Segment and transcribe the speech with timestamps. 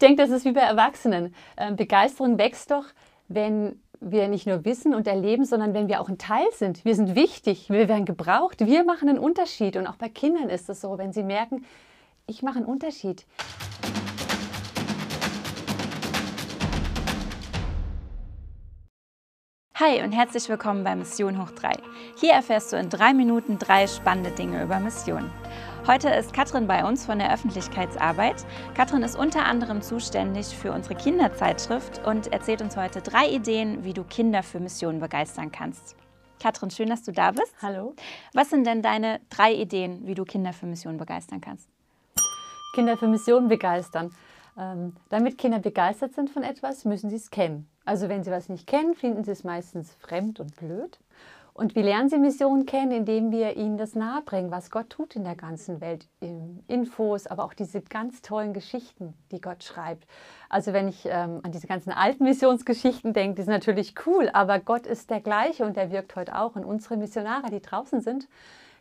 [0.00, 1.34] denke, das ist wie bei Erwachsenen.
[1.56, 2.84] Ähm, Begeisterung wächst doch,
[3.28, 6.84] wenn wir nicht nur wissen und erleben, sondern wenn wir auch ein Teil sind.
[6.84, 9.76] Wir sind wichtig, wir werden gebraucht, wir machen einen Unterschied.
[9.76, 11.64] Und auch bei Kindern ist es so, wenn sie merken,
[12.26, 13.26] ich mache einen Unterschied.
[19.80, 21.72] Hi und herzlich willkommen bei Mission Hoch 3.
[22.16, 25.30] Hier erfährst du in drei Minuten drei spannende Dinge über Mission.
[25.86, 28.44] Heute ist Katrin bei uns von der Öffentlichkeitsarbeit.
[28.74, 33.94] Katrin ist unter anderem zuständig für unsere Kinderzeitschrift und erzählt uns heute drei Ideen, wie
[33.94, 35.96] du Kinder für Missionen begeistern kannst.
[36.42, 37.54] Katrin, schön, dass du da bist.
[37.62, 37.94] Hallo.
[38.34, 41.70] Was sind denn deine drei Ideen, wie du Kinder für Missionen begeistern kannst?
[42.74, 44.10] Kinder für Missionen begeistern.
[44.58, 47.68] Ähm, damit Kinder begeistert sind von etwas, müssen sie es kennen.
[47.84, 50.98] Also wenn sie was nicht kennen, finden sie es meistens fremd und blöd.
[51.52, 52.92] Und wie lernen sie Missionen kennen?
[52.92, 56.06] Indem wir ihnen das nahebringen, was Gott tut in der ganzen Welt.
[56.68, 60.06] Infos, aber auch diese ganz tollen Geschichten, die Gott schreibt.
[60.48, 64.58] Also wenn ich ähm, an diese ganzen alten Missionsgeschichten denke, die sind natürlich cool, aber
[64.58, 66.54] Gott ist der gleiche und er wirkt heute auch.
[66.56, 68.28] Und unsere Missionare, die draußen sind,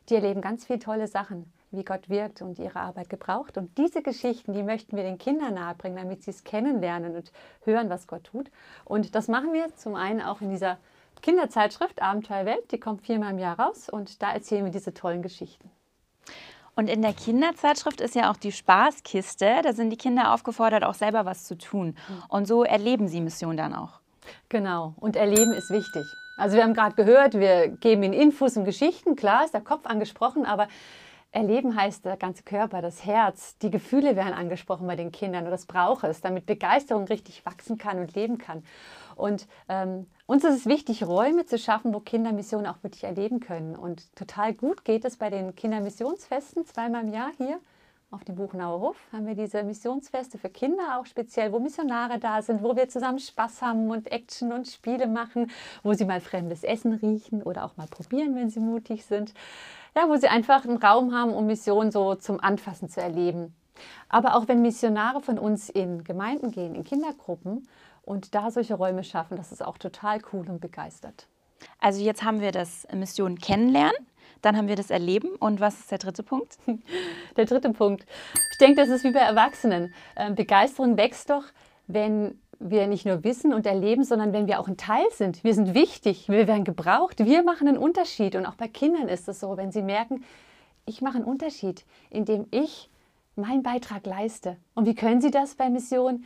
[0.09, 3.57] die erleben ganz viele tolle Sachen, wie Gott wirkt und ihre Arbeit gebraucht.
[3.57, 7.31] Und diese Geschichten, die möchten wir den Kindern nahebringen, damit sie es kennenlernen und
[7.63, 8.49] hören, was Gott tut.
[8.85, 10.77] Und das machen wir zum einen auch in dieser
[11.21, 15.69] Kinderzeitschrift Abenteuerwelt, die kommt viermal im Jahr raus und da erzählen wir diese tollen Geschichten.
[16.75, 19.59] Und in der Kinderzeitschrift ist ja auch die Spaßkiste.
[19.63, 21.87] Da sind die Kinder aufgefordert, auch selber was zu tun.
[21.87, 22.23] Mhm.
[22.29, 23.99] Und so erleben sie Mission dann auch.
[24.47, 24.93] Genau.
[24.97, 26.03] Und erleben ist wichtig.
[26.37, 29.17] Also wir haben gerade gehört, wir geben ihnen Infos und Geschichten.
[29.17, 30.69] Klar ist der Kopf angesprochen, aber
[31.31, 35.51] Erleben heißt der ganze Körper, das Herz, die Gefühle werden angesprochen bei den Kindern und
[35.51, 38.63] das braucht es, damit Begeisterung richtig wachsen kann und leben kann.
[39.15, 43.39] Und ähm, uns ist es wichtig, Räume zu schaffen, wo Kinder Missionen auch wirklich erleben
[43.41, 43.75] können.
[43.75, 47.59] Und total gut geht es bei den Kindermissionsfesten, zweimal im Jahr hier
[48.11, 52.41] auf dem Buchenauer Hof haben wir diese Missionsfeste für Kinder auch speziell, wo Missionare da
[52.41, 55.51] sind, wo wir zusammen Spaß haben und Action und Spiele machen,
[55.83, 59.35] wo sie mal fremdes Essen riechen oder auch mal probieren, wenn sie mutig sind.
[59.95, 63.55] Ja, wo sie einfach einen Raum haben, um Mission so zum Anfassen zu erleben.
[64.07, 67.67] Aber auch wenn Missionare von uns in Gemeinden gehen, in Kindergruppen
[68.03, 71.27] und da solche Räume schaffen, das ist auch total cool und begeistert.
[71.79, 74.05] Also jetzt haben wir das Mission kennenlernen,
[74.41, 76.57] dann haben wir das Erleben und was ist der dritte Punkt?
[77.35, 78.05] Der dritte Punkt.
[78.51, 79.93] Ich denke, das ist wie bei Erwachsenen.
[80.15, 81.43] Ähm, Begeisterung wächst doch,
[81.87, 85.43] wenn wir nicht nur wissen und erleben, sondern wenn wir auch ein Teil sind.
[85.43, 88.35] Wir sind wichtig, wir werden gebraucht, wir machen einen Unterschied.
[88.35, 90.23] Und auch bei Kindern ist es so, wenn sie merken,
[90.85, 92.89] ich mache einen Unterschied, indem ich
[93.35, 94.57] meinen Beitrag leiste.
[94.75, 96.25] Und wie können sie das bei Mission?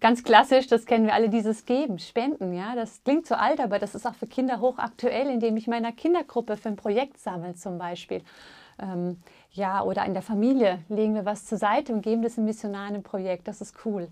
[0.00, 2.52] Ganz klassisch, das kennen wir alle, dieses Geben, Spenden.
[2.54, 2.74] Ja?
[2.74, 6.56] Das klingt so alt, aber das ist auch für Kinder hochaktuell, indem ich meiner Kindergruppe
[6.56, 8.22] für ein Projekt sammle zum Beispiel.
[8.80, 9.18] Ähm,
[9.50, 13.02] ja, oder in der Familie legen wir was zur Seite und geben das im missionaren
[13.02, 13.48] Projekt.
[13.48, 14.08] Das ist cool.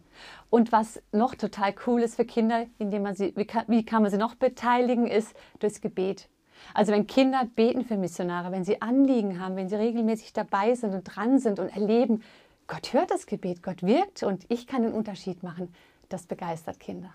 [0.51, 4.03] Und was noch total cool ist für Kinder, indem man sie, wie kann, wie kann
[4.03, 6.29] man sie noch beteiligen, ist durchs Gebet.
[6.75, 10.95] Also wenn Kinder beten für Missionare, wenn sie Anliegen haben, wenn sie regelmäßig dabei sind
[10.95, 12.23] und dran sind und erleben,
[12.67, 15.73] Gott hört das Gebet, Gott wirkt und ich kann den Unterschied machen,
[16.09, 17.15] das begeistert Kinder.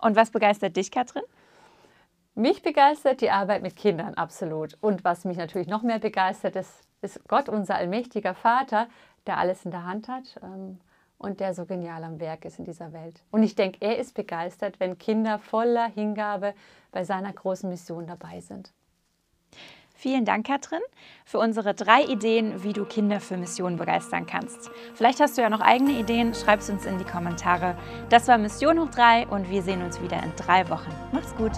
[0.00, 1.22] Und was begeistert dich, Katrin?
[2.34, 4.78] Mich begeistert die Arbeit mit Kindern absolut.
[4.80, 6.72] Und was mich natürlich noch mehr begeistert, ist,
[7.02, 8.88] ist Gott, unser allmächtiger Vater,
[9.26, 10.80] der alles in der Hand hat ähm,
[11.18, 13.22] und der so genial am Werk ist in dieser Welt.
[13.30, 16.54] Und ich denke, er ist begeistert, wenn Kinder voller Hingabe
[16.90, 18.72] bei seiner großen Mission dabei sind.
[20.02, 20.80] Vielen Dank, Katrin,
[21.24, 24.68] für unsere drei Ideen, wie du Kinder für Missionen begeistern kannst.
[24.94, 27.78] Vielleicht hast du ja noch eigene Ideen, schreib es uns in die Kommentare.
[28.08, 30.92] Das war Mission hoch 3 und wir sehen uns wieder in drei Wochen.
[31.12, 31.52] Macht's gut!